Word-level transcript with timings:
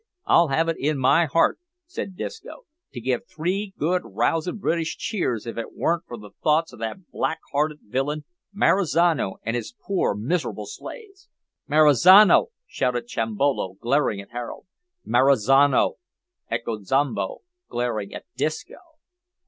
I'd 0.25 0.49
have 0.55 0.67
it 0.67 0.77
in 0.79 0.97
my 0.97 1.25
heart," 1.27 1.59
said 1.85 2.15
Disco, 2.15 2.65
"to 2.91 2.99
give 2.99 3.27
three 3.27 3.75
good 3.77 4.01
rousin' 4.03 4.57
British 4.57 4.97
cheers 4.97 5.45
if 5.45 5.59
it 5.59 5.73
warn't 5.75 6.05
for 6.07 6.17
the 6.17 6.31
thoughts 6.43 6.73
o' 6.73 6.77
that 6.77 7.11
black 7.11 7.37
hearted 7.51 7.81
villain, 7.83 8.25
Marizano, 8.51 9.35
an' 9.43 9.53
his 9.53 9.75
poor, 9.79 10.15
miserable 10.15 10.65
slaves." 10.65 11.29
"Marizano!" 11.67 12.47
shouted 12.65 13.05
Chimbolo, 13.05 13.75
glaring 13.79 14.19
at 14.19 14.31
Harold. 14.31 14.65
"Marizano!" 15.05 15.97
echoed 16.49 16.87
Zombo, 16.87 17.41
glaring 17.69 18.11
at 18.11 18.25
Disco. 18.35 18.77